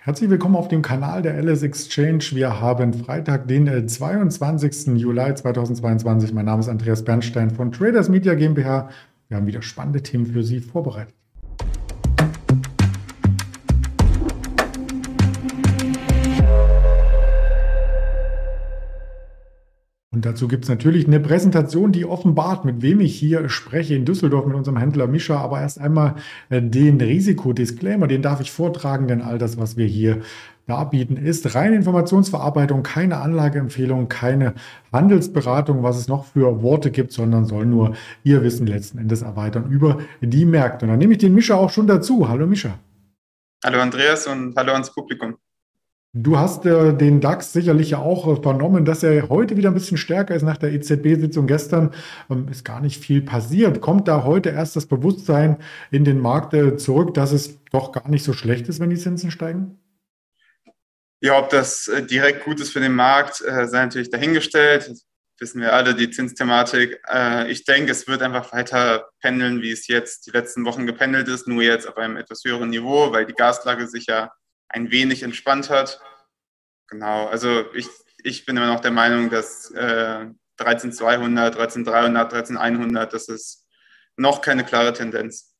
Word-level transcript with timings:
Herzlich 0.00 0.30
willkommen 0.30 0.54
auf 0.54 0.68
dem 0.68 0.80
Kanal 0.80 1.22
der 1.22 1.42
LS 1.42 1.64
Exchange. 1.64 2.24
Wir 2.30 2.60
haben 2.60 2.94
Freitag, 2.94 3.48
den 3.48 3.88
22. 3.88 4.86
Äh, 4.86 4.92
Juli 4.92 5.34
2022. 5.34 6.32
Mein 6.32 6.44
Name 6.44 6.60
ist 6.60 6.68
Andreas 6.68 7.04
Bernstein 7.04 7.50
von 7.50 7.72
Traders 7.72 8.08
Media 8.08 8.34
GmbH. 8.34 8.90
Wir 9.26 9.36
haben 9.36 9.48
wieder 9.48 9.60
spannende 9.60 10.00
Themen 10.00 10.26
für 10.26 10.44
Sie 10.44 10.60
vorbereitet. 10.60 11.14
Und 20.18 20.26
dazu 20.26 20.48
gibt 20.48 20.64
es 20.64 20.68
natürlich 20.68 21.06
eine 21.06 21.20
Präsentation, 21.20 21.92
die 21.92 22.04
offenbart, 22.04 22.64
mit 22.64 22.82
wem 22.82 22.98
ich 22.98 23.16
hier 23.16 23.48
spreche 23.48 23.94
in 23.94 24.04
Düsseldorf 24.04 24.46
mit 24.46 24.56
unserem 24.56 24.76
Händler 24.76 25.06
Mischa. 25.06 25.38
Aber 25.38 25.60
erst 25.60 25.80
einmal 25.80 26.16
äh, 26.48 26.60
den 26.60 27.00
Risikodisclaimer, 27.00 28.08
den 28.08 28.20
darf 28.20 28.40
ich 28.40 28.50
vortragen, 28.50 29.06
denn 29.06 29.22
all 29.22 29.38
das, 29.38 29.58
was 29.58 29.76
wir 29.76 29.86
hier 29.86 30.22
darbieten, 30.66 31.16
ist 31.16 31.54
reine 31.54 31.76
Informationsverarbeitung, 31.76 32.82
keine 32.82 33.18
Anlageempfehlung, 33.18 34.08
keine 34.08 34.54
Handelsberatung, 34.92 35.84
was 35.84 35.96
es 35.96 36.08
noch 36.08 36.24
für 36.24 36.64
Worte 36.64 36.90
gibt, 36.90 37.12
sondern 37.12 37.44
soll 37.44 37.66
nur 37.66 37.94
Ihr 38.24 38.42
Wissen 38.42 38.66
letzten 38.66 38.98
Endes 38.98 39.22
erweitern 39.22 39.70
über 39.70 39.98
die 40.20 40.44
Märkte. 40.44 40.86
Und 40.86 40.90
dann 40.90 40.98
nehme 40.98 41.12
ich 41.12 41.20
den 41.20 41.32
Mischa 41.32 41.54
auch 41.54 41.70
schon 41.70 41.86
dazu. 41.86 42.28
Hallo 42.28 42.48
Mischa. 42.48 42.76
Hallo 43.64 43.80
Andreas 43.80 44.26
und 44.26 44.56
hallo 44.56 44.72
ans 44.72 44.92
Publikum. 44.92 45.36
Du 46.14 46.38
hast 46.38 46.64
äh, 46.64 46.94
den 46.94 47.20
DAX 47.20 47.52
sicherlich 47.52 47.90
ja 47.90 47.98
auch 47.98 48.42
vernommen, 48.42 48.86
dass 48.86 49.02
er 49.02 49.28
heute 49.28 49.58
wieder 49.58 49.70
ein 49.70 49.74
bisschen 49.74 49.98
stärker 49.98 50.34
ist 50.34 50.42
nach 50.42 50.56
der 50.56 50.72
EZB-Sitzung 50.72 51.46
gestern. 51.46 51.92
Ähm, 52.30 52.48
ist 52.48 52.64
gar 52.64 52.80
nicht 52.80 53.02
viel 53.02 53.20
passiert. 53.20 53.82
Kommt 53.82 54.08
da 54.08 54.24
heute 54.24 54.48
erst 54.48 54.74
das 54.74 54.86
Bewusstsein 54.86 55.58
in 55.90 56.04
den 56.04 56.18
Markt 56.18 56.54
äh, 56.54 56.78
zurück, 56.78 57.12
dass 57.12 57.32
es 57.32 57.62
doch 57.72 57.92
gar 57.92 58.08
nicht 58.08 58.24
so 58.24 58.32
schlecht 58.32 58.68
ist, 58.68 58.80
wenn 58.80 58.88
die 58.88 58.96
Zinsen 58.96 59.30
steigen? 59.30 59.78
Ja, 61.20 61.38
ob 61.38 61.50
das 61.50 61.88
äh, 61.88 62.02
direkt 62.02 62.44
gut 62.44 62.58
ist 62.58 62.72
für 62.72 62.80
den 62.80 62.94
Markt, 62.94 63.42
äh, 63.42 63.66
sei 63.66 63.84
natürlich 63.84 64.10
dahingestellt. 64.10 64.88
Das 64.88 65.04
wissen 65.40 65.60
wir 65.60 65.74
alle, 65.74 65.94
die 65.94 66.10
Zinsthematik. 66.10 67.02
Äh, 67.12 67.50
ich 67.50 67.66
denke, 67.66 67.92
es 67.92 68.08
wird 68.08 68.22
einfach 68.22 68.50
weiter 68.54 69.10
pendeln, 69.20 69.60
wie 69.60 69.72
es 69.72 69.88
jetzt 69.88 70.26
die 70.26 70.30
letzten 70.30 70.64
Wochen 70.64 70.86
gependelt 70.86 71.28
ist, 71.28 71.46
nur 71.46 71.62
jetzt 71.62 71.86
auf 71.86 71.98
einem 71.98 72.16
etwas 72.16 72.42
höheren 72.46 72.70
Niveau, 72.70 73.12
weil 73.12 73.26
die 73.26 73.34
Gaslage 73.34 73.86
sich 73.86 74.06
ja 74.06 74.30
ein 74.68 74.90
wenig 74.90 75.22
entspannt 75.22 75.70
hat. 75.70 76.00
Genau, 76.88 77.26
also 77.26 77.72
ich, 77.74 77.88
ich 78.22 78.46
bin 78.46 78.56
immer 78.56 78.66
noch 78.66 78.80
der 78.80 78.90
Meinung, 78.90 79.30
dass 79.30 79.70
äh, 79.70 80.26
13200, 80.56 81.54
13300, 81.54 82.32
13100, 82.32 83.12
das 83.12 83.28
ist 83.28 83.66
noch 84.16 84.40
keine 84.40 84.64
klare 84.64 84.92
Tendenz. 84.92 85.54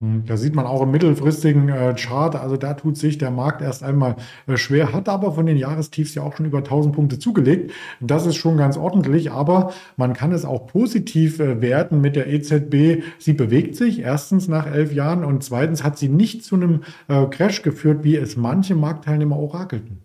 Hm, 0.00 0.24
da 0.26 0.36
sieht 0.36 0.54
man 0.54 0.64
auch 0.64 0.82
im 0.82 0.92
mittelfristigen 0.92 1.68
äh, 1.68 1.92
Chart, 1.96 2.36
also 2.36 2.56
da 2.56 2.74
tut 2.74 2.96
sich 2.96 3.18
der 3.18 3.32
Markt 3.32 3.62
erst 3.62 3.82
einmal 3.82 4.14
äh, 4.46 4.56
schwer, 4.56 4.92
hat 4.92 5.08
aber 5.08 5.32
von 5.32 5.44
den 5.44 5.56
Jahrestiefs 5.56 6.14
ja 6.14 6.22
auch 6.22 6.36
schon 6.36 6.46
über 6.46 6.58
1000 6.58 6.94
Punkte 6.94 7.18
zugelegt. 7.18 7.72
Das 7.98 8.24
ist 8.24 8.36
schon 8.36 8.56
ganz 8.56 8.76
ordentlich, 8.76 9.32
aber 9.32 9.72
man 9.96 10.12
kann 10.12 10.30
es 10.30 10.44
auch 10.44 10.68
positiv 10.68 11.40
äh, 11.40 11.60
werten 11.60 12.00
mit 12.00 12.14
der 12.14 12.28
EZB. 12.28 13.02
Sie 13.18 13.32
bewegt 13.32 13.74
sich 13.74 13.98
erstens 13.98 14.46
nach 14.46 14.66
elf 14.66 14.92
Jahren 14.92 15.24
und 15.24 15.42
zweitens 15.42 15.82
hat 15.82 15.98
sie 15.98 16.08
nicht 16.08 16.44
zu 16.44 16.54
einem 16.54 16.82
Crash 17.30 17.62
geführt, 17.62 18.04
wie 18.04 18.16
es 18.16 18.36
manche 18.36 18.74
Marktteilnehmer 18.74 19.36
orakelten. 19.36 20.02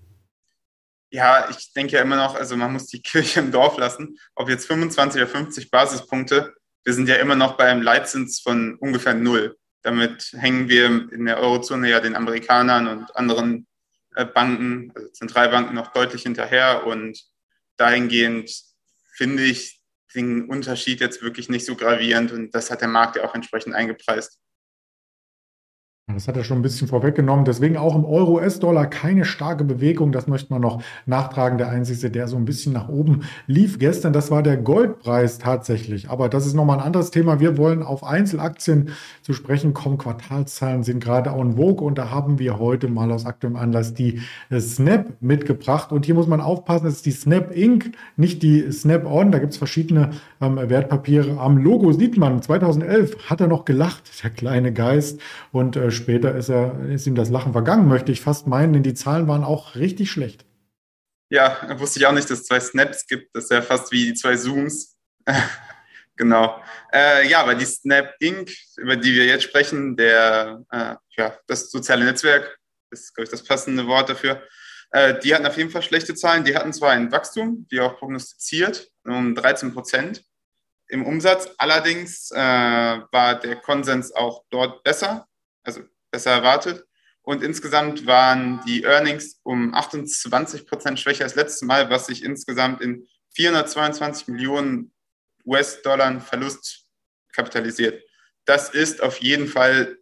Ja, 1.12 1.48
ich 1.50 1.72
denke 1.74 1.94
ja 1.94 2.02
immer 2.02 2.16
noch, 2.16 2.36
also 2.36 2.58
man 2.58 2.74
muss 2.74 2.88
die 2.88 3.02
Kirche 3.02 3.40
im 3.42 3.52
Dorf 3.52 3.78
lassen. 3.78 4.18
Ob 4.36 4.50
jetzt 4.50 4.66
25 4.66 5.22
oder 5.22 5.30
50 5.30 5.70
Basispunkte, 5.70 6.54
wir 6.84 6.94
sind 6.94 7.08
ja 7.08 7.16
immer 7.16 7.36
noch 7.36 7.58
bei 7.58 7.66
einem 7.66 7.82
Leitzins 7.84 8.40
von 8.40 8.76
ungefähr 8.80 9.14
null. 9.14 9.56
Damit 9.84 10.32
hängen 10.34 10.70
wir 10.70 11.12
in 11.12 11.26
der 11.26 11.38
Eurozone 11.38 11.90
ja 11.90 12.00
den 12.00 12.16
Amerikanern 12.16 12.88
und 12.88 13.16
anderen 13.16 13.68
äh, 14.16 14.26
Banken, 14.26 14.92
also 14.96 15.10
Zentralbanken, 15.10 15.76
noch 15.76 15.92
deutlich 15.94 16.24
hinterher. 16.24 16.86
Und 16.88 17.24
dahingehend 17.78 18.52
finde 19.16 19.44
ich 19.44 19.82
den 20.16 20.46
Unterschied 20.50 21.00
jetzt 21.00 21.22
wirklich 21.22 21.50
nicht 21.50 21.66
so 21.66 21.76
gravierend. 21.76 22.32
Und 22.32 22.56
das 22.56 22.72
hat 22.72 22.82
der 22.82 22.88
Markt 22.88 23.18
ja 23.18 23.24
auch 23.24 23.36
entsprechend 23.36 23.76
eingepreist. 23.76 24.40
Das 26.08 26.28
hat 26.28 26.36
er 26.36 26.44
schon 26.44 26.58
ein 26.60 26.62
bisschen 26.64 26.90
vorweggenommen. 26.90 27.46
Deswegen 27.46 27.78
auch 27.78 27.96
im 27.96 28.04
Euro-US-Dollar 28.04 28.88
keine 28.88 29.24
starke 29.24 29.64
Bewegung. 29.64 30.12
Das 30.12 30.28
möchte 30.28 30.52
man 30.52 30.62
noch 30.62 30.84
nachtragen. 31.06 31.58
Der 31.58 31.70
einzige, 31.70 32.12
der 32.12 32.28
so 32.28 32.36
ein 32.36 32.44
bisschen 32.44 32.74
nach 32.74 32.90
oben 32.90 33.22
lief 33.48 33.80
gestern, 33.80 34.12
das 34.12 34.30
war 34.30 34.44
der 34.44 34.58
Goldpreis 34.58 35.38
tatsächlich. 35.38 36.10
Aber 36.10 36.28
das 36.28 36.46
ist 36.46 36.56
nochmal 36.56 36.80
ein 36.80 36.86
anderes 36.86 37.10
Thema. 37.10 37.40
Wir 37.40 37.58
wollen 37.58 37.84
auf 37.84 38.04
Einzelaktien 38.04 38.90
zu 39.22 39.32
sprechen 39.32 39.74
kommen. 39.74 39.98
Quartalszahlen 39.98 40.84
sind 40.84 41.02
gerade 41.02 41.30
en 41.30 41.56
vogue 41.56 41.88
und 41.88 41.98
da 41.98 42.10
haben 42.10 42.38
wir 42.38 42.60
heute 42.60 42.90
mal 42.90 43.10
aus 43.10 43.26
aktuellem 43.26 43.56
Anlass 43.56 43.94
die 43.94 44.20
Snap 44.60 45.14
mitgebracht. 45.22 45.94
Und 45.94 46.06
hier 46.06 46.16
muss 46.16 46.28
man 46.28 46.42
aufpassen, 46.42 46.88
es 46.88 46.96
ist 46.96 47.06
die 47.06 47.12
Snap 47.12 47.56
Inc., 47.56 47.94
nicht 48.18 48.44
die 48.44 48.70
Snap 48.74 49.06
On. 49.06 49.32
Da 49.32 49.40
gibt 49.40 49.54
es 49.54 49.58
verschiedene 49.58 50.10
ähm, 50.42 50.58
Wertpapiere. 50.58 51.40
Am 51.40 51.58
Logo 51.58 51.94
sieht 51.94 52.18
man, 52.18 52.42
2011 52.42 53.30
hat 53.30 53.40
er 53.40 53.48
noch 53.48 53.64
gelacht, 53.64 54.22
der 54.22 54.32
kleine 54.32 54.74
Geist. 54.74 55.22
Und 55.54 55.78
äh, 55.78 55.93
später 55.94 56.36
ist, 56.36 56.50
er, 56.50 56.80
ist 56.90 57.08
ihm 57.08 57.16
das 57.16 57.30
Lachen 57.30 57.54
vergangen, 57.54 57.88
möchte 57.88 58.12
ich 58.12 58.22
fast 58.22 58.48
meinen, 58.48 58.74
denn 58.74 58.84
die 58.84 58.94
Zahlen 58.94 59.28
waren 59.28 59.44
auch 59.44 59.76
richtig 59.76 60.12
schlecht. 60.12 60.46
Ja, 61.30 61.80
wusste 61.80 62.00
ich 62.00 62.06
auch 62.06 62.12
nicht, 62.12 62.30
dass 62.30 62.42
es 62.42 62.46
zwei 62.46 62.60
Snaps 62.60 63.08
gibt. 63.08 63.36
Das 63.36 63.46
ist 63.46 63.52
ja 63.52 63.62
fast 63.62 63.92
wie 63.92 64.06
die 64.06 64.14
zwei 64.14 64.36
Zooms. 64.36 64.98
genau. 66.16 66.62
Äh, 66.94 67.28
ja, 67.28 67.42
aber 67.42 67.56
die 67.56 67.66
Snap 67.66 68.14
Inc., 68.20 68.52
über 68.78 68.96
die 68.96 69.16
wir 69.16 69.26
jetzt 69.26 69.44
sprechen, 69.44 69.96
der, 69.96 70.64
äh, 70.72 70.96
ja, 71.18 71.38
das 71.48 71.72
soziale 71.72 72.06
Netzwerk, 72.06 72.60
ist, 72.92 73.16
glaube 73.16 73.26
ich, 73.26 73.32
das 73.32 73.44
passende 73.44 73.88
Wort 73.88 74.10
dafür. 74.10 74.44
Äh, 74.92 75.20
die 75.20 75.34
hatten 75.34 75.48
auf 75.48 75.58
jeden 75.58 75.72
Fall 75.72 75.82
schlechte 75.82 76.14
Zahlen. 76.14 76.44
Die 76.44 76.56
hatten 76.56 76.72
zwar 76.72 76.92
ein 76.92 77.12
Wachstum, 77.12 77.66
wie 77.70 77.80
auch 77.80 77.98
prognostiziert, 77.98 78.92
um 79.04 79.34
13 79.34 79.74
Prozent 79.74 80.24
im 80.88 81.04
Umsatz. 81.04 81.50
Allerdings 81.58 82.30
äh, 82.32 82.38
war 82.38 83.40
der 83.40 83.56
Konsens 83.56 84.14
auch 84.14 84.44
dort 84.52 84.84
besser 84.84 85.28
also 85.64 85.82
besser 86.12 86.32
erwartet. 86.32 86.86
Und 87.22 87.42
insgesamt 87.42 88.06
waren 88.06 88.62
die 88.68 88.84
Earnings 88.84 89.40
um 89.44 89.74
28 89.74 90.68
Prozent 90.68 91.00
schwächer 91.00 91.24
als 91.24 91.36
letztes 91.36 91.62
Mal, 91.62 91.90
was 91.90 92.08
sich 92.08 92.24
insgesamt 92.24 92.82
in 92.82 93.08
422 93.36 94.28
Millionen 94.28 94.94
US-Dollar 95.46 96.20
Verlust 96.22 96.86
kapitalisiert. 97.32 98.04
Das 98.46 98.70
ist 98.70 99.02
auf 99.02 99.18
jeden 99.20 99.48
Fall 99.48 99.98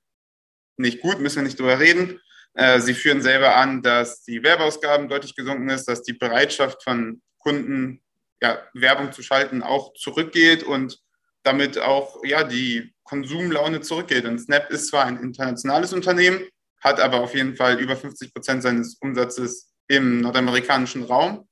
nicht 0.78 1.02
gut, 1.02 1.20
müssen 1.20 1.38
wir 1.38 1.44
nicht 1.44 1.60
drüber 1.60 1.80
reden. 1.80 2.20
Äh, 2.54 2.80
sie 2.80 2.94
führen 2.94 3.22
selber 3.22 3.56
an, 3.56 3.82
dass 3.82 4.24
die 4.24 4.44
Werbeausgaben 4.44 5.08
deutlich 5.08 5.36
gesunken 5.36 5.70
ist, 5.70 5.88
dass 5.88 6.02
die 6.02 6.14
Bereitschaft 6.14 6.84
von 6.84 7.22
Kunden, 7.38 8.04
ja, 8.42 8.68
Werbung 8.74 9.12
zu 9.12 9.24
schalten, 9.24 9.62
auch 9.62 9.94
zurückgeht 9.94 10.64
und 10.64 11.00
damit 11.44 11.79
auch 11.79 12.24
ja, 12.24 12.44
die 12.44 12.94
Konsumlaune 13.03 13.81
zurückgeht. 13.81 14.25
Und 14.25 14.40
Snap 14.40 14.69
ist 14.72 14.88
zwar 14.88 15.06
ein 15.06 15.18
internationales 15.18 15.94
Unternehmen, 15.94 16.41
hat 16.81 17.00
aber 17.00 17.22
auf 17.22 17.35
jeden 17.35 17.56
Fall 17.56 17.79
über 17.79 17.96
50 17.96 18.34
Prozent 18.34 18.63
seines 18.63 18.96
Umsatzes 18.96 19.72
im 19.88 20.22
nordamerikanischen 20.22 21.03
Raum. 21.03 21.47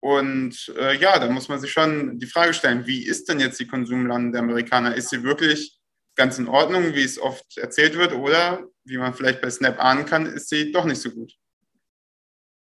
Und 0.00 0.72
äh, 0.78 0.96
ja, 0.98 1.18
da 1.18 1.30
muss 1.30 1.48
man 1.48 1.60
sich 1.60 1.72
schon 1.72 2.18
die 2.18 2.26
Frage 2.26 2.52
stellen, 2.52 2.86
wie 2.86 3.04
ist 3.04 3.28
denn 3.28 3.40
jetzt 3.40 3.58
die 3.58 3.66
Konsumlaune 3.66 4.32
der 4.32 4.40
Amerikaner? 4.40 4.94
Ist 4.94 5.10
sie 5.10 5.22
wirklich 5.22 5.78
ganz 6.16 6.38
in 6.38 6.48
Ordnung, 6.48 6.94
wie 6.94 7.02
es 7.02 7.18
oft 7.20 7.56
erzählt 7.58 7.96
wird, 7.96 8.12
oder 8.12 8.64
wie 8.84 8.98
man 8.98 9.14
vielleicht 9.14 9.40
bei 9.40 9.50
Snap 9.50 9.82
ahnen 9.82 10.06
kann, 10.06 10.26
ist 10.26 10.48
sie 10.48 10.72
doch 10.72 10.84
nicht 10.84 11.00
so 11.00 11.10
gut? 11.10 11.32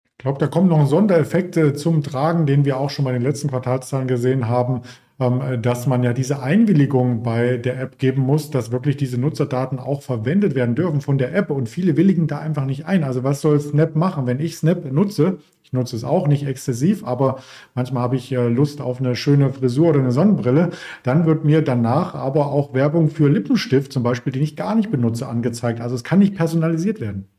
Ich 0.03 0.17
glaube, 0.19 0.39
da 0.39 0.47
kommen 0.47 0.69
noch 0.69 0.87
Sondereffekte 0.87 1.73
zum 1.73 2.01
Tragen, 2.01 2.45
den 2.45 2.65
wir 2.65 2.77
auch 2.77 2.89
schon 2.89 3.05
bei 3.05 3.11
den 3.11 3.21
letzten 3.21 3.49
Quartalszahlen 3.49 4.07
gesehen 4.07 4.47
haben. 4.47 4.81
Ähm, 5.17 5.61
dass 5.61 5.87
man 5.87 6.03
ja 6.03 6.11
diese 6.11 6.43
Einwilligung 6.43 7.23
bei 7.23 7.55
der 7.55 7.79
App 7.79 7.99
geben 7.99 8.21
muss, 8.21 8.51
dass 8.51 8.73
wirklich 8.73 8.97
diese 8.97 9.17
Nutzerdaten 9.17 9.79
auch 9.79 10.01
verwendet 10.01 10.55
werden 10.55 10.75
dürfen 10.75 10.99
von 10.99 11.17
der 11.17 11.33
App 11.33 11.51
und 11.51 11.69
viele 11.69 11.95
willigen 11.95 12.27
da 12.27 12.39
einfach 12.39 12.65
nicht 12.65 12.85
ein. 12.85 13.05
Also 13.05 13.23
was 13.23 13.39
soll 13.39 13.61
Snap 13.61 13.95
machen, 13.95 14.27
wenn 14.27 14.41
ich 14.41 14.57
Snap 14.57 14.91
nutze? 14.91 15.37
Ich 15.63 15.71
nutze 15.71 15.95
es 15.95 16.03
auch 16.03 16.27
nicht 16.27 16.45
exzessiv, 16.45 17.05
aber 17.05 17.41
manchmal 17.75 18.03
habe 18.03 18.17
ich 18.17 18.29
äh, 18.33 18.49
Lust 18.49 18.81
auf 18.81 18.99
eine 18.99 19.15
schöne 19.15 19.53
Frisur 19.53 19.91
oder 19.91 19.99
eine 19.99 20.11
Sonnenbrille. 20.11 20.71
Dann 21.03 21.25
wird 21.25 21.45
mir 21.45 21.61
danach 21.61 22.13
aber 22.13 22.47
auch 22.47 22.73
Werbung 22.73 23.09
für 23.09 23.29
Lippenstift 23.29 23.93
zum 23.93 24.03
Beispiel, 24.03 24.33
den 24.33 24.43
ich 24.43 24.57
gar 24.57 24.75
nicht 24.75 24.91
benutze, 24.91 25.27
angezeigt. 25.27 25.79
Also 25.79 25.95
es 25.95 26.03
kann 26.03 26.19
nicht 26.19 26.35
personalisiert 26.35 26.99
werden. 26.99 27.29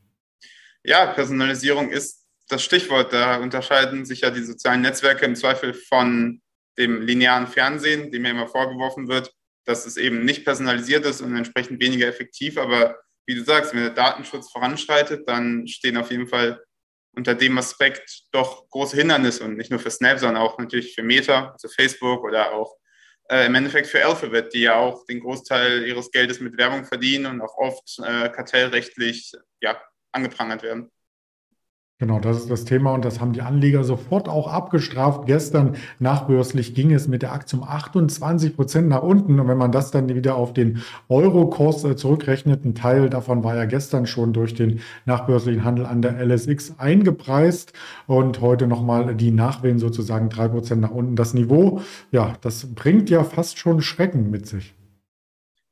Ja, 0.83 1.05
Personalisierung 1.13 1.91
ist 1.91 2.25
das 2.49 2.65
Stichwort. 2.65 3.13
Da 3.13 3.37
unterscheiden 3.37 4.07
sich 4.07 4.23
ja 4.23 4.31
die 4.31 4.43
sozialen 4.43 4.81
Netzwerke 4.81 5.27
im 5.27 5.37
Zweifel 5.37 5.75
von 5.75 6.41
dem 6.79 7.03
linearen 7.03 7.47
Fernsehen, 7.47 8.11
dem 8.11 8.23
mir 8.23 8.31
immer 8.31 8.49
vorgeworfen 8.49 9.09
wird, 9.09 9.33
dass 9.65 9.87
es 9.87 9.97
eben 9.97 10.25
nicht 10.25 10.45
personalisiert 10.45 11.05
ist 11.05 11.21
und 11.21 11.37
entsprechend 11.37 11.81
weniger 11.81 12.07
effektiv. 12.07 12.59
Aber 12.59 12.99
wie 13.27 13.35
du 13.35 13.43
sagst, 13.43 13.75
wenn 13.75 13.81
der 13.81 13.91
Datenschutz 13.91 14.51
voranschreitet, 14.51 15.29
dann 15.29 15.67
stehen 15.67 15.97
auf 15.97 16.11
jeden 16.11 16.29
Fall 16.29 16.63
unter 17.17 17.35
dem 17.35 17.59
Aspekt 17.59 18.25
doch 18.33 18.69
große 18.71 18.97
Hindernisse 18.97 19.45
und 19.45 19.57
nicht 19.57 19.71
nur 19.71 19.81
für 19.81 19.91
Snap, 19.91 20.19
sondern 20.19 20.43
auch 20.43 20.59
natürlich 20.59 20.95
für 20.95 21.03
Meta, 21.03 21.51
also 21.53 21.69
Facebook 21.69 22.23
oder 22.25 22.53
auch 22.53 22.77
äh, 23.31 23.47
im 23.47 23.55
Endeffekt 23.55 23.89
für 23.89 24.05
Alphabet, 24.05 24.53
die 24.53 24.63
ja 24.63 24.77
auch 24.77 25.05
den 25.07 25.21
Großteil 25.21 25.87
ihres 25.87 26.11
Geldes 26.11 26.41
mit 26.41 26.57
Werbung 26.59 26.85
verdienen 26.85 27.27
und 27.27 27.41
auch 27.41 27.57
oft 27.57 27.99
äh, 27.99 28.29
kartellrechtlich 28.29 29.33
ja, 29.61 29.81
angeprangert 30.13 30.63
werden. 30.63 30.93
Genau, 31.99 32.21
das 32.21 32.37
ist 32.37 32.51
das 32.51 32.67
Thema 32.67 32.93
und 32.93 33.07
das 33.07 33.21
haben 33.21 33.33
die 33.33 33.41
Anleger 33.41 33.83
sofort 33.83 34.29
auch 34.29 34.53
abgestraft. 34.53 35.25
Gestern 35.25 35.77
nachbörslich 35.99 36.75
ging 36.75 36.93
es 36.93 37.09
mit 37.09 37.23
der 37.23 37.33
Aktie 37.33 37.59
um 37.59 37.67
28 37.67 38.55
Prozent 38.55 38.89
nach 38.89 39.03
unten. 39.03 39.41
Und 39.41 39.49
wenn 39.49 39.57
man 39.57 39.73
das 39.73 39.93
dann 39.93 40.15
wieder 40.15 40.35
auf 40.35 40.53
den 40.53 40.83
Euro-Kurs 41.09 41.85
äh, 41.85 41.97
zurückrechnet, 41.97 42.67
ein 42.67 42.75
Teil 42.75 43.09
davon 43.09 43.43
war 43.45 43.57
ja 43.57 43.65
gestern 43.65 44.07
schon 44.07 44.35
durch 44.35 44.53
den 44.53 44.83
nachbörslichen 45.07 45.65
Handel 45.65 45.87
an 45.87 46.03
der 46.03 46.23
LSX 46.23 46.75
eingepreist 46.77 47.73
und 48.07 48.43
heute 48.43 48.67
nochmal 48.67 49.15
die 49.15 49.31
Nachwehen 49.31 49.79
sozusagen 49.79 50.29
drei 50.29 50.49
Prozent 50.49 50.83
nach 50.83 50.91
unten. 50.91 51.17
Das 51.17 51.33
Niveau, 51.33 51.81
ja, 52.11 52.35
das 52.43 52.75
bringt 52.75 53.09
ja 53.09 53.25
fast 53.25 53.59
schon 53.59 53.81
Schrecken 53.81 54.29
mit 54.29 54.47
sich. 54.47 54.75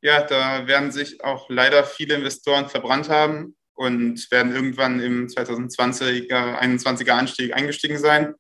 Ja, 0.01 0.23
da 0.23 0.67
werden 0.67 0.91
sich 0.91 1.23
auch 1.23 1.51
leider 1.51 1.85
viele 1.85 2.15
Investoren 2.15 2.71
verbrannt 2.71 3.11
haben 3.11 3.55
und 3.75 4.31
werden 4.31 4.55
irgendwann 4.55 5.01
im 5.01 5.27
2020er, 5.27 6.29
2021er 6.29 7.13
Anstieg 7.13 7.55
eingestiegen 7.55 7.99
sein. 7.99 8.35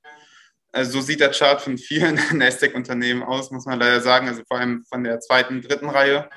Also 0.73 0.93
so 0.93 1.01
sieht 1.01 1.21
der 1.21 1.31
Chart 1.31 1.61
von 1.61 1.79
vielen 1.79 2.19
Nasdaq-Unternehmen 2.33 3.23
aus, 3.23 3.51
muss 3.51 3.67
man 3.67 3.79
leider 3.79 4.01
sagen, 4.01 4.29
also 4.29 4.43
vor 4.47 4.59
allem 4.59 4.85
von 4.85 5.05
der 5.05 5.21
zweiten, 5.21 5.63
dritten 5.63 5.89
Reihe. 5.89 6.29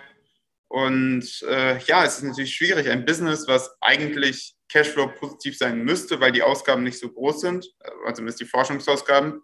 Und 0.70 1.44
äh, 1.48 1.80
ja, 1.86 2.04
es 2.04 2.18
ist 2.18 2.24
natürlich 2.24 2.54
schwierig, 2.54 2.90
ein 2.90 3.06
Business, 3.06 3.48
was 3.48 3.72
eigentlich 3.82 4.56
Cashflow 4.70 5.08
positiv 5.08 5.58
sein 5.58 5.84
müsste, 5.84 6.20
weil 6.20 6.32
die 6.32 6.44
Ausgaben 6.44 6.84
nicht 6.84 7.00
so 7.00 7.10
groß 7.10 7.42
sind, 7.42 7.66
also 8.04 8.16
zumindest 8.16 8.42
die 8.42 8.46
Forschungsausgaben, 8.46 9.42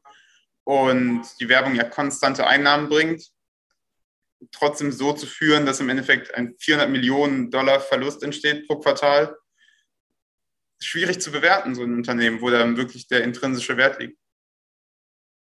und 0.66 1.24
die 1.40 1.50
Werbung 1.50 1.76
ja 1.76 1.84
konstante 1.84 2.48
Einnahmen 2.48 2.90
bringt, 2.90 3.30
trotzdem 4.52 4.92
so 4.92 5.14
zu 5.14 5.26
führen, 5.26 5.66
dass 5.66 5.80
im 5.80 5.90
Endeffekt 5.90 6.34
ein 6.36 6.56
400 6.60 6.90
Millionen 6.90 7.52
Dollar 7.52 7.80
Verlust 7.80 8.24
entsteht 8.24 8.68
pro 8.68 8.80
Quartal, 8.80 9.36
schwierig 10.86 11.20
zu 11.22 11.32
bewerten, 11.32 11.76
so 11.76 11.84
ein 11.84 11.94
Unternehmen, 11.94 12.42
wo 12.42 12.50
dann 12.50 12.78
wirklich 12.78 13.08
der 13.08 13.24
intrinsische 13.24 13.78
Wert 13.78 14.00
liegt. 14.00 14.18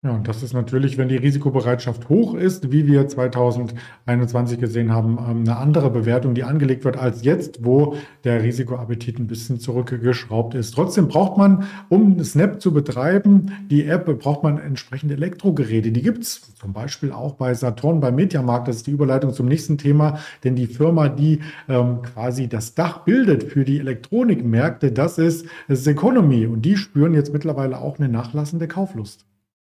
Ja, 0.06 0.12
und 0.12 0.28
das 0.28 0.44
ist 0.44 0.52
natürlich, 0.52 0.98
wenn 0.98 1.08
die 1.08 1.16
Risikobereitschaft 1.16 2.10
hoch 2.10 2.34
ist, 2.36 2.74
wie 2.74 2.88
wir 2.88 3.08
2021 3.08 4.60
gesehen 4.60 4.92
haben, 4.92 5.18
ähm, 5.18 5.44
eine 5.48 5.56
andere 5.56 5.90
Bewertung, 5.90 6.36
die 6.36 6.44
angelegt 6.44 6.84
wird 6.84 6.98
als 6.98 7.24
jetzt, 7.24 7.64
wo 7.64 7.96
der 8.26 8.44
Risikoappetit 8.44 9.18
ein 9.18 9.28
bisschen 9.28 9.62
zurückgeschraubt 9.62 10.56
ist. 10.56 10.74
Trotzdem 10.74 11.08
braucht 11.08 11.38
man, 11.38 11.64
um 11.88 12.22
Snap 12.22 12.62
zu 12.62 12.74
betreiben, 12.74 13.54
die 13.72 13.86
App, 13.86 14.20
braucht 14.20 14.44
man 14.44 14.58
entsprechende 14.58 15.14
Elektrogeräte. 15.14 15.94
Die 15.94 16.02
gibt 16.02 16.24
es 16.24 16.54
zum 16.56 16.74
Beispiel 16.74 17.14
auch 17.14 17.36
bei 17.36 17.54
Saturn, 17.54 18.02
beim 18.02 18.16
Mediamarkt. 18.16 18.68
Das 18.68 18.76
ist 18.78 18.88
die 18.88 18.92
Überleitung 18.92 19.32
zum 19.32 19.46
nächsten 19.46 19.78
Thema, 19.78 20.20
denn 20.44 20.58
die 20.58 20.68
Firma, 20.68 21.08
die 21.08 21.40
ähm, 21.70 22.02
quasi 22.02 22.50
das 22.50 22.76
Dach 22.76 23.06
bildet 23.06 23.46
für 23.46 23.64
die 23.64 23.80
Elektronikmärkte, 23.80 24.92
das 24.92 25.18
ist 25.18 25.46
Seconomy. 25.70 26.46
Und 26.46 26.64
die 26.64 26.76
spüren 26.76 27.14
jetzt 27.14 27.32
mittlerweile 27.32 27.78
auch 27.78 28.00
eine 28.00 28.10
nachlassende 28.10 28.68
Kauflust. 28.68 29.26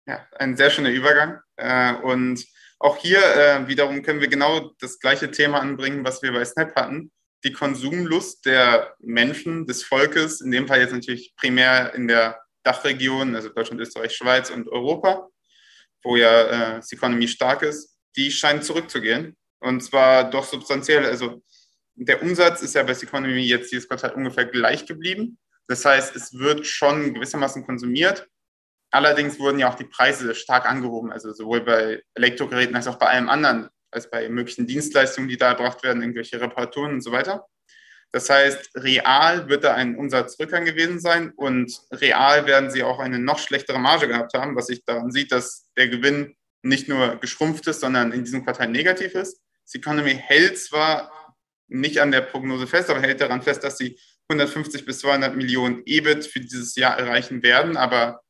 Ja, 0.06 0.28
ein 0.38 0.58
sehr 0.58 0.70
schöner 0.70 0.90
Übergang. 0.90 1.40
Äh, 1.56 1.94
und 1.96 2.46
auch 2.80 2.98
hier 2.98 3.20
äh, 3.20 3.68
wiederum 3.68 4.02
können 4.04 4.20
wir 4.20 4.28
genau 4.28 4.72
das 4.80 5.00
gleiche 5.00 5.32
Thema 5.32 5.62
anbringen, 5.62 6.04
was 6.04 6.22
wir 6.22 6.34
bei 6.34 6.44
Snap 6.44 6.76
hatten. 6.76 7.12
Die 7.46 7.54
Konsumlust 7.54 8.46
der 8.46 8.96
Menschen, 9.00 9.66
des 9.66 9.84
Volkes, 9.84 10.42
in 10.42 10.52
dem 10.52 10.68
Fall 10.68 10.82
jetzt 10.82 10.94
natürlich 10.94 11.34
primär 11.38 11.94
in 11.94 12.08
der 12.08 12.42
Dachregion, 12.64 13.36
also 13.36 13.50
Deutschland, 13.50 13.82
Österreich, 13.82 14.14
Schweiz 14.14 14.50
und 14.50 14.68
Europa, 14.70 15.30
wo 16.04 16.16
ja 16.16 16.78
äh, 16.78 16.82
die 16.82 16.96
Economy 16.96 17.28
stark 17.28 17.62
ist, 17.62 17.98
die 18.16 18.32
scheint 18.32 18.64
zurückzugehen. 18.64 19.38
Und 19.60 19.82
zwar 19.82 20.30
doch 20.30 20.44
substanziell. 20.44 21.06
Also 21.06 21.42
der 21.96 22.22
Umsatz 22.22 22.62
ist 22.62 22.76
ja 22.76 22.84
bei 22.84 22.92
Economy 22.92 23.44
jetzt 23.44 23.72
dieses 23.72 23.88
Quartal 23.88 24.12
ungefähr 24.14 24.46
gleich 24.46 24.86
geblieben. 24.86 25.38
Das 25.68 25.86
heißt, 25.86 26.16
es 26.16 26.38
wird 26.38 26.66
schon 26.66 27.14
gewissermaßen 27.14 27.66
konsumiert, 27.66 28.28
Allerdings 28.94 29.40
wurden 29.40 29.58
ja 29.58 29.72
auch 29.72 29.76
die 29.76 29.86
Preise 29.86 30.36
stark 30.36 30.70
angehoben, 30.70 31.12
also 31.12 31.34
sowohl 31.34 31.62
bei 31.62 32.04
Elektrogeräten 32.14 32.76
als 32.76 32.88
auch 32.88 32.98
bei 33.00 33.08
allem 33.08 33.28
anderen, 33.28 33.70
als 33.90 34.08
bei 34.08 34.30
möglichen 34.30 34.68
Dienstleistungen, 34.68 35.28
die 35.28 35.38
da 35.38 35.48
erbracht 35.48 35.82
werden, 35.82 36.04
irgendwelche 36.04 36.40
Reparaturen 36.40 36.94
und 36.94 37.02
so 37.02 37.12
weiter. 37.12 37.48
Das 38.12 38.30
heißt, 38.30 38.70
real 38.76 39.50
wird 39.50 39.64
da 39.64 39.74
ein 39.74 39.96
Umsatzrückgang 39.96 40.64
gewesen 40.64 41.00
sein 41.00 41.32
und 41.36 41.76
real 41.92 42.46
werden 42.46 42.70
sie 42.70 42.84
auch 42.84 43.00
eine 43.00 43.18
noch 43.18 43.40
schlechtere 43.40 43.80
Marge 43.80 44.08
gehabt 44.08 44.36
haben, 44.36 44.56
was 44.56 44.68
sich 44.68 44.86
daran 44.86 45.10
sieht, 45.10 45.32
dass 45.32 45.72
der 45.76 45.88
Gewinn 45.88 46.36
nicht 46.62 46.88
nur 46.88 47.16
geschrumpft 47.16 47.66
ist, 47.66 47.80
sondern 47.80 48.12
in 48.12 48.24
diesem 48.24 48.44
Quartal 48.44 48.68
negativ 48.68 49.16
ist. 49.16 49.42
Die 49.74 49.80
Economy 49.80 50.14
hält 50.14 50.60
zwar 50.60 51.12
nicht 51.68 52.00
an 52.00 52.12
der 52.12 52.22
Prognose 52.22 52.68
fest, 52.68 52.92
aber 52.92 53.02
hält 53.02 53.22
daran 53.22 53.42
fest, 53.42 53.64
dass 53.64 53.80
sie 53.80 54.00
150 54.30 54.86
bis 54.86 55.00
200 55.00 55.36
Millionen 55.36 55.82
EBIT 55.84 56.28
für 56.28 56.42
dieses 56.42 56.76
Jahr 56.76 57.00
erreichen 57.00 57.42
werden, 57.42 57.76
aber 57.76 58.23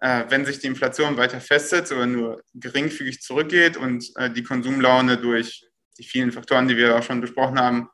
wenn 0.00 0.44
sich 0.44 0.58
die 0.58 0.66
Inflation 0.66 1.16
weiter 1.16 1.40
festsetzt 1.40 1.90
oder 1.90 2.06
nur 2.06 2.42
geringfügig 2.54 3.22
zurückgeht 3.22 3.76
und 3.76 4.04
äh, 4.16 4.30
die 4.30 4.42
Konsumlaune 4.42 5.16
durch 5.16 5.66
die 5.98 6.04
vielen 6.04 6.32
Faktoren, 6.32 6.68
die 6.68 6.76
wir 6.76 6.96
auch 6.96 7.02
schon 7.02 7.20
besprochen 7.20 7.58
haben, 7.58 7.88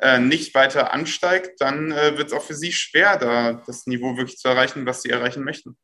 äh, 0.00 0.20
nicht 0.20 0.54
weiter 0.54 0.92
ansteigt, 0.92 1.60
dann 1.60 1.90
äh, 1.90 2.16
wird 2.16 2.28
es 2.28 2.32
auch 2.32 2.42
für 2.42 2.54
Sie 2.54 2.72
schwer, 2.72 3.16
da 3.16 3.62
das 3.66 3.86
Niveau 3.86 4.16
wirklich 4.16 4.38
zu 4.38 4.48
erreichen, 4.48 4.86
was 4.86 5.02
Sie 5.02 5.10
erreichen 5.10 5.44
möchten. 5.44 5.76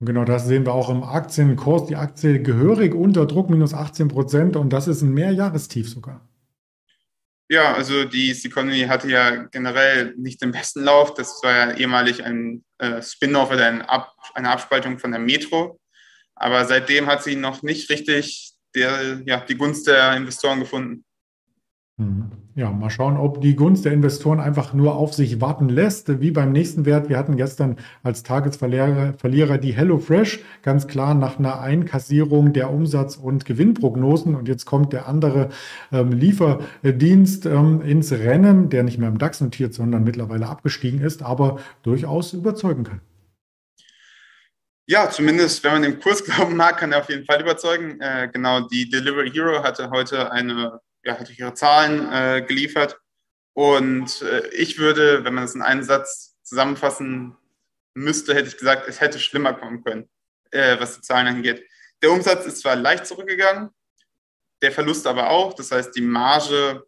Genau, 0.00 0.24
das 0.24 0.46
sehen 0.46 0.66
wir 0.66 0.74
auch 0.74 0.90
im 0.90 1.02
Aktienkurs. 1.02 1.86
Die 1.86 1.96
Aktie 1.96 2.42
gehörig 2.42 2.94
unter 2.94 3.24
Druck, 3.26 3.48
minus 3.50 3.72
18 3.72 4.08
Prozent 4.08 4.56
und 4.56 4.70
das 4.70 4.88
ist 4.88 5.02
ein 5.02 5.14
Mehrjahrestief 5.14 5.88
sogar. 5.88 6.28
Ja, 7.48 7.74
also 7.74 8.04
die 8.04 8.30
Economy 8.30 8.80
hatte 8.82 9.08
ja 9.08 9.44
generell 9.44 10.14
nicht 10.16 10.42
den 10.42 10.50
besten 10.50 10.82
Lauf. 10.82 11.14
Das 11.14 11.40
war 11.42 11.52
ja 11.52 11.76
ehemalig 11.76 12.24
ein 12.24 12.64
äh, 12.78 13.00
Spin-off 13.00 13.50
oder 13.50 13.66
ein 13.66 13.82
Ab 13.82 14.14
eine 14.34 14.50
Abspaltung 14.50 14.98
von 14.98 15.12
der 15.12 15.20
Metro. 15.20 15.78
Aber 16.34 16.64
seitdem 16.64 17.06
hat 17.06 17.22
sie 17.22 17.36
noch 17.36 17.62
nicht 17.62 17.88
richtig 17.88 18.52
der, 18.74 19.22
ja, 19.24 19.40
die 19.40 19.56
Gunst 19.56 19.86
der 19.86 20.14
Investoren 20.16 20.60
gefunden. 20.60 21.04
Mhm. 21.96 22.45
Ja, 22.56 22.70
mal 22.70 22.88
schauen, 22.88 23.18
ob 23.18 23.42
die 23.42 23.54
Gunst 23.54 23.84
der 23.84 23.92
Investoren 23.92 24.40
einfach 24.40 24.72
nur 24.72 24.96
auf 24.96 25.12
sich 25.12 25.42
warten 25.42 25.68
lässt, 25.68 26.22
wie 26.22 26.30
beim 26.30 26.52
nächsten 26.52 26.86
Wert. 26.86 27.10
Wir 27.10 27.18
hatten 27.18 27.36
gestern 27.36 27.76
als 28.02 28.22
Tagesverlierer 28.22 29.12
Verlierer 29.18 29.58
die 29.58 29.74
HelloFresh, 29.74 30.38
ganz 30.62 30.86
klar 30.86 31.12
nach 31.12 31.38
einer 31.38 31.60
Einkassierung 31.60 32.54
der 32.54 32.70
Umsatz- 32.70 33.16
und 33.16 33.44
Gewinnprognosen. 33.44 34.34
Und 34.34 34.48
jetzt 34.48 34.64
kommt 34.64 34.94
der 34.94 35.06
andere 35.06 35.50
ähm, 35.92 36.12
Lieferdienst 36.12 37.44
ähm, 37.44 37.82
ins 37.82 38.10
Rennen, 38.10 38.70
der 38.70 38.84
nicht 38.84 38.96
mehr 38.96 39.10
im 39.10 39.18
DAX 39.18 39.42
notiert, 39.42 39.74
sondern 39.74 40.04
mittlerweile 40.04 40.46
abgestiegen 40.46 41.02
ist, 41.02 41.22
aber 41.22 41.58
durchaus 41.82 42.32
überzeugen 42.32 42.84
kann. 42.84 43.02
Ja, 44.86 45.10
zumindest 45.10 45.62
wenn 45.62 45.72
man 45.72 45.82
dem 45.82 46.00
Kurs 46.00 46.24
glauben 46.24 46.56
mag, 46.56 46.78
kann 46.78 46.92
er 46.92 47.00
auf 47.00 47.10
jeden 47.10 47.26
Fall 47.26 47.42
überzeugen. 47.42 48.00
Äh, 48.00 48.30
genau, 48.32 48.60
die 48.60 48.88
Delivery 48.88 49.30
Hero 49.30 49.62
hatte 49.62 49.90
heute 49.90 50.32
eine 50.32 50.80
ja, 51.06 51.18
hat 51.18 51.30
ihre 51.38 51.54
Zahlen 51.54 52.12
äh, 52.12 52.42
geliefert. 52.42 53.00
Und 53.54 54.20
äh, 54.22 54.48
ich 54.48 54.78
würde, 54.78 55.24
wenn 55.24 55.34
man 55.34 55.44
das 55.44 55.54
in 55.54 55.62
einen 55.62 55.84
Satz 55.84 56.36
zusammenfassen 56.42 57.36
müsste, 57.94 58.34
hätte 58.34 58.48
ich 58.48 58.58
gesagt, 58.58 58.88
es 58.88 59.00
hätte 59.00 59.18
schlimmer 59.18 59.54
kommen 59.54 59.82
können, 59.82 60.10
äh, 60.50 60.78
was 60.78 60.96
die 60.96 61.00
Zahlen 61.02 61.28
angeht. 61.28 61.64
Der 62.02 62.10
Umsatz 62.10 62.44
ist 62.44 62.58
zwar 62.58 62.76
leicht 62.76 63.06
zurückgegangen, 63.06 63.70
der 64.60 64.72
Verlust 64.72 65.06
aber 65.06 65.30
auch. 65.30 65.54
Das 65.54 65.70
heißt, 65.70 65.94
die 65.94 66.02
Marge 66.02 66.84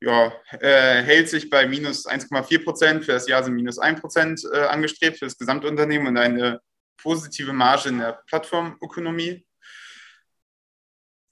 ja, 0.00 0.32
äh, 0.58 1.02
hält 1.02 1.28
sich 1.28 1.48
bei 1.50 1.66
minus 1.66 2.06
1,4 2.06 2.64
Prozent. 2.64 3.04
Für 3.04 3.12
das 3.12 3.28
Jahr 3.28 3.44
sind 3.44 3.54
minus 3.54 3.78
1 3.78 4.00
Prozent 4.00 4.42
äh, 4.52 4.64
angestrebt 4.64 5.18
für 5.18 5.26
das 5.26 5.38
Gesamtunternehmen 5.38 6.08
und 6.08 6.16
eine 6.16 6.60
positive 6.96 7.52
Marge 7.52 7.90
in 7.90 7.98
der 7.98 8.22
Plattformökonomie. 8.26 9.46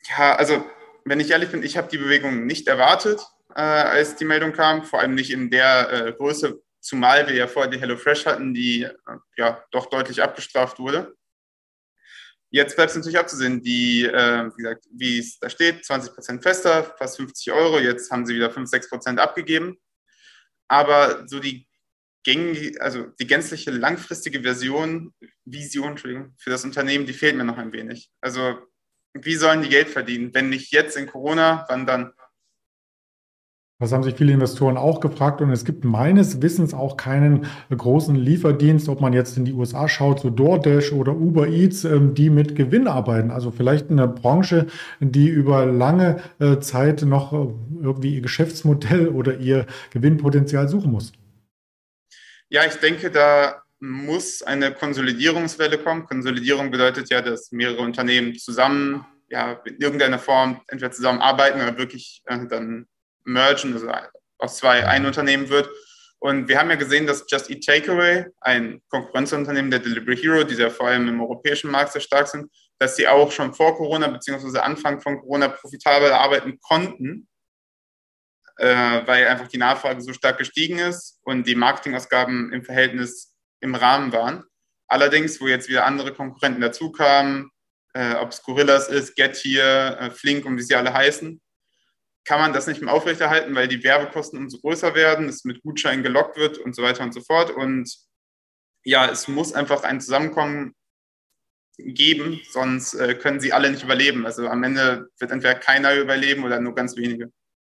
Ja, 0.06 0.36
also 0.36 0.64
wenn 1.04 1.20
ich 1.20 1.30
ehrlich 1.30 1.50
bin, 1.50 1.62
ich 1.62 1.76
habe 1.76 1.88
die 1.88 1.98
Bewegung 1.98 2.46
nicht 2.46 2.66
erwartet, 2.68 3.20
äh, 3.54 3.60
als 3.60 4.16
die 4.16 4.24
Meldung 4.24 4.52
kam, 4.52 4.84
vor 4.84 5.00
allem 5.00 5.14
nicht 5.14 5.30
in 5.30 5.50
der 5.50 5.92
äh, 5.92 6.12
Größe, 6.12 6.60
zumal 6.80 7.28
wir 7.28 7.34
ja 7.34 7.46
vorher 7.46 7.70
die 7.70 7.78
HelloFresh 7.78 8.26
hatten, 8.26 8.54
die 8.54 8.82
äh, 8.82 8.92
ja 9.36 9.64
doch 9.70 9.86
deutlich 9.86 10.22
abgestraft 10.22 10.78
wurde. 10.78 11.14
Jetzt 12.50 12.76
bleibt 12.76 12.90
es 12.90 12.96
natürlich 12.96 13.18
abzusehen, 13.18 13.62
die, 13.62 14.04
äh, 14.04 14.50
wie 14.56 14.62
gesagt, 14.62 14.86
wie 14.92 15.18
es 15.18 15.38
da 15.38 15.50
steht, 15.50 15.84
20 15.84 16.14
Prozent 16.14 16.42
fester, 16.42 16.84
fast 16.96 17.16
50 17.16 17.52
Euro, 17.52 17.80
jetzt 17.80 18.10
haben 18.10 18.26
sie 18.26 18.34
wieder 18.34 18.50
5, 18.50 18.68
6 18.68 18.90
Prozent 18.90 19.18
abgegeben. 19.18 19.76
Aber 20.68 21.26
so 21.26 21.40
die 21.40 21.66
gängige, 22.22 22.80
also 22.80 23.06
die 23.18 23.26
gänzliche 23.26 23.70
langfristige 23.70 24.42
Version, 24.42 25.12
Vision, 25.44 25.90
Entschuldigung, 25.90 26.34
für 26.38 26.50
das 26.50 26.64
Unternehmen, 26.64 27.06
die 27.06 27.12
fehlt 27.12 27.36
mir 27.36 27.44
noch 27.44 27.58
ein 27.58 27.72
wenig. 27.72 28.10
Also 28.20 28.58
wie 29.14 29.36
sollen 29.36 29.62
die 29.62 29.68
Geld 29.68 29.88
verdienen? 29.88 30.34
Wenn 30.34 30.48
nicht 30.48 30.72
jetzt 30.72 30.96
in 30.96 31.06
Corona, 31.06 31.64
wann 31.68 31.86
dann? 31.86 32.12
Das 33.80 33.92
haben 33.92 34.04
sich 34.04 34.14
viele 34.14 34.32
Investoren 34.32 34.76
auch 34.76 35.00
gefragt 35.00 35.40
und 35.40 35.50
es 35.50 35.64
gibt 35.64 35.84
meines 35.84 36.40
Wissens 36.40 36.74
auch 36.74 36.96
keinen 36.96 37.46
großen 37.76 38.14
Lieferdienst, 38.14 38.88
ob 38.88 39.00
man 39.00 39.12
jetzt 39.12 39.36
in 39.36 39.44
die 39.44 39.52
USA 39.52 39.88
schaut, 39.88 40.20
so 40.20 40.30
DoorDash 40.30 40.92
oder 40.92 41.12
Uber 41.12 41.48
Eats, 41.48 41.84
ähm, 41.84 42.14
die 42.14 42.30
mit 42.30 42.54
Gewinn 42.54 42.86
arbeiten. 42.86 43.30
Also 43.30 43.50
vielleicht 43.50 43.90
eine 43.90 44.06
Branche, 44.06 44.68
die 45.00 45.28
über 45.28 45.66
lange 45.66 46.22
äh, 46.38 46.60
Zeit 46.60 47.02
noch 47.02 47.32
äh, 47.32 47.48
irgendwie 47.82 48.14
ihr 48.14 48.22
Geschäftsmodell 48.22 49.08
oder 49.08 49.38
ihr 49.38 49.66
Gewinnpotenzial 49.90 50.68
suchen 50.68 50.92
muss. 50.92 51.12
Ja, 52.48 52.64
ich 52.64 52.76
denke, 52.76 53.10
da 53.10 53.64
muss 53.84 54.42
eine 54.42 54.72
Konsolidierungswelle 54.72 55.78
kommen. 55.78 56.06
Konsolidierung 56.06 56.70
bedeutet 56.70 57.10
ja, 57.10 57.20
dass 57.20 57.52
mehrere 57.52 57.82
Unternehmen 57.82 58.34
zusammen, 58.38 59.04
ja, 59.28 59.52
in 59.64 59.78
irgendeiner 59.78 60.18
Form 60.18 60.60
entweder 60.68 60.90
zusammenarbeiten 60.90 61.60
oder 61.60 61.76
wirklich 61.76 62.22
äh, 62.26 62.46
dann 62.46 62.86
mergen, 63.24 63.74
also 63.74 63.90
aus 64.38 64.56
zwei 64.56 64.86
ein 64.86 65.06
Unternehmen 65.06 65.48
wird. 65.48 65.68
Und 66.18 66.48
wir 66.48 66.58
haben 66.58 66.70
ja 66.70 66.76
gesehen, 66.76 67.06
dass 67.06 67.26
Just 67.28 67.50
Eat 67.50 67.64
Takeaway, 67.64 68.26
ein 68.40 68.80
Konkurrenzunternehmen 68.88 69.70
der 69.70 69.80
Delivery 69.80 70.16
Hero, 70.16 70.44
die 70.44 70.54
ja 70.54 70.70
vor 70.70 70.86
allem 70.86 71.06
im 71.08 71.20
europäischen 71.20 71.70
Markt 71.70 71.92
sehr 71.92 72.00
stark 72.00 72.28
sind, 72.28 72.50
dass 72.78 72.96
sie 72.96 73.06
auch 73.06 73.30
schon 73.30 73.52
vor 73.52 73.76
Corona 73.76 74.08
bzw. 74.08 74.58
Anfang 74.60 75.00
von 75.00 75.20
Corona 75.20 75.48
profitabel 75.48 76.12
arbeiten 76.12 76.58
konnten, 76.60 77.28
äh, 78.56 78.66
weil 79.06 79.26
einfach 79.26 79.48
die 79.48 79.58
Nachfrage 79.58 80.00
so 80.00 80.14
stark 80.14 80.38
gestiegen 80.38 80.78
ist 80.78 81.20
und 81.24 81.46
die 81.46 81.54
Marketingausgaben 81.54 82.52
im 82.52 82.64
Verhältnis 82.64 83.33
im 83.64 83.74
Rahmen 83.74 84.12
waren. 84.12 84.44
Allerdings, 84.86 85.40
wo 85.40 85.48
jetzt 85.48 85.68
wieder 85.68 85.86
andere 85.86 86.12
Konkurrenten 86.12 86.60
dazukamen, 86.60 87.50
äh, 87.94 88.14
ob 88.16 88.30
es 88.30 88.42
Gorillas 88.42 88.88
ist, 88.88 89.16
Getir, 89.16 89.98
äh, 89.98 90.10
Flink 90.10 90.44
und 90.44 90.58
wie 90.58 90.62
sie 90.62 90.74
alle 90.76 90.92
heißen, 90.92 91.40
kann 92.24 92.40
man 92.40 92.52
das 92.52 92.66
nicht 92.66 92.82
mehr 92.82 92.92
aufrechterhalten, 92.92 93.54
weil 93.54 93.68
die 93.68 93.82
Werbekosten 93.82 94.38
umso 94.38 94.58
größer 94.58 94.94
werden, 94.94 95.28
es 95.28 95.44
mit 95.44 95.62
Gutscheinen 95.62 96.02
gelockt 96.02 96.36
wird 96.36 96.58
und 96.58 96.76
so 96.76 96.82
weiter 96.82 97.02
und 97.02 97.12
so 97.12 97.20
fort. 97.20 97.50
Und 97.50 97.90
ja, 98.84 99.10
es 99.10 99.28
muss 99.28 99.54
einfach 99.54 99.82
ein 99.82 100.00
Zusammenkommen 100.00 100.74
geben, 101.76 102.40
sonst 102.50 102.94
äh, 102.94 103.14
können 103.14 103.40
sie 103.40 103.52
alle 103.52 103.70
nicht 103.70 103.82
überleben. 103.82 104.26
Also 104.26 104.48
am 104.48 104.62
Ende 104.62 105.08
wird 105.18 105.30
entweder 105.30 105.54
keiner 105.54 105.94
überleben 105.94 106.44
oder 106.44 106.60
nur 106.60 106.74
ganz 106.74 106.96
wenige. 106.96 107.30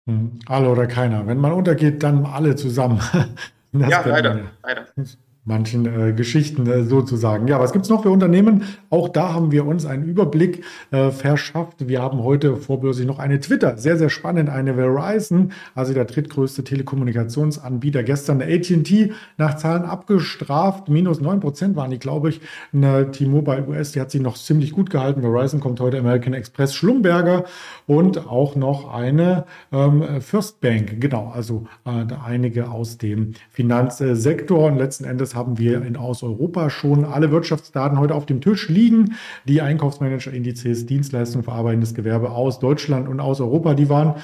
Hm, 0.07 0.41
alle 0.47 0.69
oder 0.69 0.87
keiner. 0.87 1.27
Wenn 1.27 1.39
man 1.39 1.53
untergeht, 1.53 2.03
dann 2.03 2.25
alle 2.25 2.57
zusammen. 2.57 3.01
Ja, 3.77 4.07
leider, 4.07 4.53
leider 4.63 4.87
manchen 5.45 5.87
äh, 5.87 6.13
Geschichten 6.13 6.67
äh, 6.67 6.85
sozusagen. 6.85 7.47
Ja, 7.49 7.61
was 7.61 7.73
gibt's 7.73 7.91
noch 7.91 8.03
für 8.03 8.11
Unternehmen? 8.11 8.63
Auch 8.89 9.09
da 9.09 9.35
haben 9.35 9.53
wir 9.53 9.67
uns 9.67 9.85
einen 9.85 10.05
Überblick 10.05 10.65
äh, 10.91 11.11
verschafft. 11.11 11.87
Wir 11.87 12.01
haben 12.01 12.23
heute 12.23 12.57
vorbörslich 12.57 13.07
noch 13.07 13.19
eine 13.19 13.41
Twitter, 13.41 13.77
sehr, 13.77 13.99
sehr 13.99 14.09
spannend, 14.09 14.49
eine 14.49 14.75
Verizon, 14.75 15.53
also 15.75 15.93
der 15.93 16.07
drittgrößte 16.07 16.65
Telekommunikationsanbieter. 16.65 18.03
Gestern 18.03 18.41
eine 18.41 18.55
AT&T 18.55 19.13
nach 19.37 19.57
Zahlen 19.57 19.85
abgestraft, 19.85 20.89
minus 20.89 21.21
neun 21.21 21.41
Prozent 21.41 21.77
waren 21.77 21.91
die, 21.91 21.99
glaube 21.99 22.31
ich. 22.31 22.41
Eine 22.73 23.11
T-Mobile 23.11 23.67
US, 23.69 23.93
die 23.93 24.01
hat 24.01 24.11
sich 24.11 24.23
noch 24.23 24.39
ziemlich 24.39 24.73
gut 24.73 24.89
gehalten. 24.89 25.21
Verizon 25.21 25.61
kommt 25.61 25.79
heute 25.81 25.99
American 25.99 26.33
Express 26.33 26.75
Schlumberger 26.75 27.45
und 27.87 28.27
auch 28.27 28.57
noch 28.57 28.95
eine 28.95 29.45
ähm, 29.73 30.23
First 30.23 30.63
Bank, 30.63 31.01
genau, 31.01 31.31
also 31.35 31.67
äh, 31.85 32.07
einige 32.25 32.71
aus 32.71 32.97
dem 32.97 33.35
Finanzsektor 33.51 34.67
und 34.67 34.79
letzten 34.79 35.05
Endes 35.05 35.34
haben 35.35 35.59
wir 35.59 35.85
in 35.85 35.97
aus 35.97 36.23
Europa 36.23 36.71
schon 36.71 37.05
alle 37.05 37.31
Wirtschaftsdaten 37.31 37.99
heute 37.99 38.15
auf 38.15 38.27
dem 38.27 38.41
Tisch 38.41 38.69
liegen. 38.69 39.15
Die 39.45 39.61
Einkaufsmanager-Indizes, 39.61 40.87
Dienstleistungen, 40.87 41.45
verarbeitendes 41.45 41.95
Gewerbe 41.95 42.31
aus 42.31 42.59
Deutschland 42.59 43.09
und 43.09 43.21
aus 43.21 43.41
Europa, 43.41 43.75
die 43.75 43.89
waren 43.89 44.15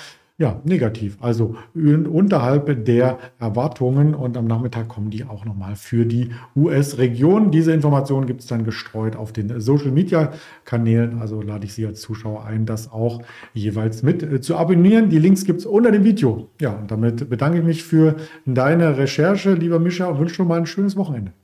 ja, 0.41 0.59
negativ, 0.65 1.19
also 1.21 1.55
unterhalb 1.75 2.87
der 2.87 3.19
Erwartungen 3.39 4.15
und 4.15 4.39
am 4.39 4.47
Nachmittag 4.47 4.89
kommen 4.89 5.11
die 5.11 5.25
auch 5.25 5.45
nochmal 5.45 5.77
für 5.77 6.07
die 6.07 6.31
US-Region. 6.57 7.51
Diese 7.51 7.75
Informationen 7.75 8.27
gibt 8.27 8.41
es 8.41 8.47
dann 8.47 8.65
gestreut 8.65 9.17
auf 9.17 9.35
den 9.35 9.61
Social-Media-Kanälen, 9.61 11.21
also 11.21 11.43
lade 11.43 11.67
ich 11.67 11.75
Sie 11.75 11.85
als 11.85 12.01
Zuschauer 12.01 12.47
ein, 12.47 12.65
das 12.65 12.91
auch 12.91 13.21
jeweils 13.53 14.03
mit 14.03 14.23
äh, 14.23 14.41
zu 14.41 14.57
abonnieren. 14.57 15.11
Die 15.11 15.19
Links 15.19 15.45
gibt 15.45 15.61
es 15.61 15.67
unter 15.67 15.91
dem 15.91 16.05
Video. 16.05 16.49
Ja, 16.59 16.71
und 16.71 16.91
damit 16.91 17.29
bedanke 17.29 17.59
ich 17.59 17.65
mich 17.65 17.85
für 17.85 18.17
deine 18.47 18.97
Recherche, 18.97 19.53
lieber 19.53 19.79
Mischa, 19.79 20.07
und 20.07 20.21
wünsche 20.21 20.37
schon 20.37 20.49
mal 20.49 20.57
ein 20.57 20.65
schönes 20.65 20.97
Wochenende. 20.97 21.35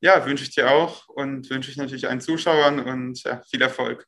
Ja, 0.00 0.24
wünsche 0.24 0.44
ich 0.44 0.54
dir 0.54 0.70
auch 0.70 1.06
und 1.10 1.50
wünsche 1.50 1.70
ich 1.70 1.76
natürlich 1.76 2.08
allen 2.08 2.22
Zuschauern 2.22 2.80
und 2.80 3.22
ja, 3.24 3.42
viel 3.50 3.60
Erfolg. 3.60 4.06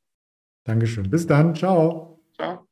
Dankeschön. 0.64 1.10
Bis 1.10 1.26
dann. 1.26 1.54
Ciao. 1.54 2.22
Ciao. 2.34 2.66